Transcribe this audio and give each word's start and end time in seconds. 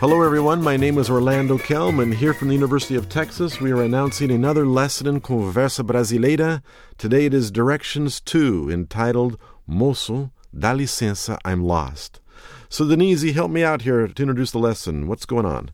Hello, 0.00 0.22
everyone. 0.22 0.62
My 0.62 0.78
name 0.78 0.96
is 0.96 1.10
Orlando 1.10 1.58
Kelm, 1.58 2.02
and 2.02 2.14
here 2.14 2.32
from 2.32 2.48
the 2.48 2.54
University 2.54 2.94
of 2.94 3.10
Texas, 3.10 3.60
we 3.60 3.70
are 3.70 3.82
announcing 3.82 4.30
another 4.30 4.64
lesson 4.64 5.06
in 5.06 5.20
Conversa 5.20 5.84
Brasileira. 5.84 6.62
Today 6.96 7.26
it 7.26 7.34
is 7.34 7.50
Directions 7.50 8.18
2, 8.22 8.70
entitled 8.70 9.38
Moço, 9.68 10.30
dá 10.56 10.74
licença, 10.74 11.36
I'm 11.44 11.62
lost. 11.62 12.18
So, 12.70 12.88
Denise, 12.88 13.34
help 13.34 13.50
me 13.50 13.62
out 13.62 13.82
here 13.82 14.08
to 14.08 14.22
introduce 14.22 14.52
the 14.52 14.58
lesson. 14.58 15.06
What's 15.06 15.26
going 15.26 15.44
on? 15.44 15.70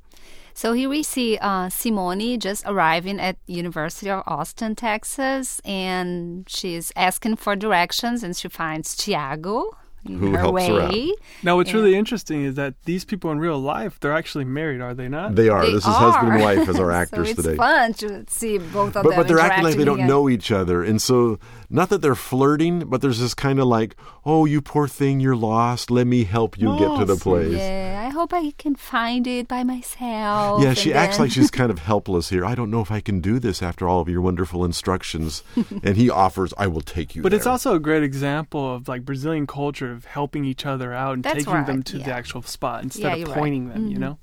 So 0.55 0.73
here 0.73 0.89
we 0.89 1.05
see 1.05 1.39
uh, 1.41 1.69
Simone 1.69 2.41
just 2.41 2.65
arriving 2.67 3.21
at 3.21 3.37
University 3.47 4.11
of 4.11 4.25
Austin, 4.27 4.75
Texas, 4.75 5.61
and 5.65 6.49
she's 6.49 6.91
asking 6.97 7.37
for 7.37 7.55
directions, 7.55 8.25
and 8.25 8.37
she 8.37 8.49
finds 8.49 8.97
Tiago 8.97 9.77
Who 10.09 10.33
her 10.33 10.39
helps 10.39 10.55
way. 10.55 10.69
her 10.69 10.81
out. 10.83 10.95
Now, 11.43 11.57
what's 11.57 11.71
Yeah. 11.71 11.77
really 11.77 11.95
interesting 11.97 12.45
is 12.45 12.55
that 12.57 12.75
these 12.85 13.05
people 13.05 13.31
in 13.33 13.39
real 13.39 13.59
life, 13.59 13.99
they're 14.01 14.13
actually 14.13 14.45
married, 14.45 14.81
are 14.81 14.95
they 14.95 15.09
not? 15.09 15.35
They 15.35 15.49
are. 15.49 15.65
They 15.67 15.73
this 15.73 15.87
is 15.87 15.95
husband 15.95 16.33
and 16.35 16.43
wife 16.43 16.69
as 16.69 16.79
our 16.79 16.91
actors 17.03 17.29
so 17.29 17.33
it's 17.33 17.43
today. 17.43 17.57
fun 17.57 17.93
to 17.95 18.25
see 18.29 18.59
both 18.59 18.97
of 18.97 19.03
But, 19.03 19.11
them 19.11 19.17
but 19.17 19.29
they're 19.29 19.39
acting 19.39 19.65
like 19.65 19.77
they 19.77 19.85
don't 19.85 19.97
again. 19.97 20.09
know 20.09 20.29
each 20.29 20.51
other. 20.53 20.83
And 20.83 21.01
so, 21.01 21.39
not 21.71 21.89
that 21.91 22.03
they're 22.03 22.15
flirting, 22.15 22.81
but 22.87 23.01
there's 23.03 23.19
this 23.21 23.35
kind 23.35 23.59
of 23.59 23.67
like, 23.67 23.97
oh, 24.25 24.45
you 24.45 24.61
poor 24.61 24.87
thing, 24.89 25.21
you're 25.21 25.37
lost. 25.37 25.91
Let 25.91 26.07
me 26.07 26.25
help 26.25 26.59
you 26.59 26.77
get 26.79 26.99
to 26.99 27.05
the 27.05 27.17
place. 27.17 27.57
Yeah, 27.57 28.05
I 28.07 28.11
hope 28.11 28.33
I 28.33 28.53
can 28.59 28.75
find 28.77 29.27
it 29.27 29.49
by 29.49 29.65
myself. 29.65 30.63
Yeah, 30.63 30.75
she 30.75 30.91
and 30.91 30.99
acts 30.99 31.19
like 31.19 31.31
she's 31.31 31.51
kind 31.61 31.71
of 31.71 31.81
helpless 31.81 32.29
here. 32.31 32.45
I 32.45 32.55
don't 32.55 32.71
know 32.71 32.81
if 32.81 32.91
I 32.91 33.01
can 33.01 33.21
do 33.21 33.39
this 33.39 33.63
after 33.63 33.89
all 33.89 34.01
of 34.01 34.09
your 34.09 34.21
wonderful 34.21 34.65
instructions. 34.65 35.43
and 35.83 35.97
he 35.97 36.09
offers, 36.11 36.53
I 36.59 36.67
will 36.67 36.81
take 36.81 37.15
you 37.15 37.23
But 37.23 37.33
it's 37.33 37.47
also 37.47 37.75
a 37.75 37.81
great 37.81 38.03
example 38.03 38.75
of 38.75 38.89
like 38.89 39.05
Brazilian 39.05 39.47
culture 39.47 39.96
of 39.97 40.05
helping 40.05 40.45
each 40.45 40.65
other 40.67 40.93
out 40.93 41.15
and 41.15 41.23
That's 41.25 41.39
taking 41.45 41.65
them 41.65 41.77
right, 41.77 41.85
to 41.87 41.99
the 41.99 42.13
actual 42.13 42.43
spot 42.43 42.83
instead 42.83 43.03
Yeah, 43.03 43.13
of 43.15 43.19
you're 43.19 43.29
right. 43.29 43.39
pointing 43.39 43.69
them, 43.69 43.83
Mm-hmm. 43.83 43.91
you 43.93 43.99
know? 43.99 44.19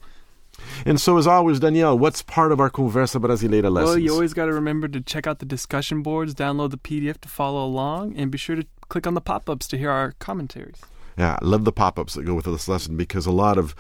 And 0.86 1.02
so, 1.02 1.18
as 1.18 1.26
always, 1.26 1.60
Danielle, 1.60 1.98
what's 1.98 2.22
part 2.22 2.52
of 2.52 2.60
our 2.60 2.70
Conversa 2.70 3.20
Brasileira 3.20 3.72
lessons? 3.72 3.90
Well, 3.90 3.98
you 3.98 4.14
always 4.14 4.34
got 4.36 4.46
to 4.46 4.54
remember 4.54 4.88
to 4.88 5.02
check 5.02 5.26
out 5.26 5.40
the 5.40 5.46
discussion 5.48 6.04
boards, 6.04 6.36
download 6.36 6.70
the 6.70 6.78
PDF 6.78 7.20
to 7.22 7.28
follow 7.28 7.66
along, 7.66 8.16
and 8.16 8.30
be 8.32 8.38
sure 8.38 8.56
to 8.56 8.66
click 8.88 9.08
on 9.08 9.16
the 9.16 9.20
pop 9.22 9.50
ups 9.50 9.68
to 9.70 9.78
hear 9.80 9.90
our 9.90 10.12
commentaries. 10.20 10.80
Yeah, 11.18 11.38
I 11.42 11.46
love 11.46 11.64
the 11.66 11.72
pop 11.72 11.98
ups 12.00 12.14
that 12.14 12.24
go 12.26 12.36
with 12.36 12.46
this 12.46 12.68
lesson 12.68 12.96
because 12.98 13.26
a 13.26 13.32
lot 13.32 13.58
of 13.58 13.74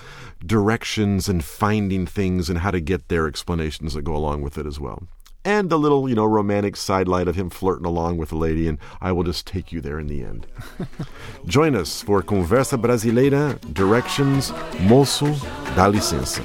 directions 0.45 1.30
and 1.30 1.44
finding 1.44 2.05
things 2.05 2.50
and 2.50 2.59
how 2.59 2.72
to 2.72 2.80
get 2.81 3.07
there 3.07 3.28
explanations 3.28 3.94
that 3.94 4.02
go 4.03 4.16
along 4.16 4.41
with 4.41 4.57
it 4.57 4.66
as 4.66 4.80
well. 4.80 5.03
And 5.45 5.69
the 5.69 5.77
little, 5.77 6.08
you 6.08 6.16
know, 6.16 6.25
romantic 6.25 6.77
sidelight 6.77 7.27
of 7.27 7.36
him 7.36 7.49
flirting 7.49 7.86
along 7.86 8.17
with 8.17 8.31
a 8.31 8.38
lady, 8.38 8.67
and 8.67 8.77
I 9.02 9.11
will 9.11 9.23
just 9.23 9.45
take 9.45 9.72
you 9.73 9.81
there 9.81 10.00
in 10.00 10.08
the 10.08 10.23
end. 10.23 10.47
Join 11.45 11.75
us 11.75 12.02
for 12.02 12.22
Conversa 12.22 12.77
Brasileira 12.77 13.59
Directions 13.73 14.52
Moço, 14.88 15.35
dá 15.75 15.88
licença. 15.88 16.41